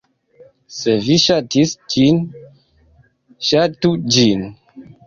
[0.77, 2.19] Se vi ŝatis ĝin,
[3.51, 4.47] ŝatu ĝin!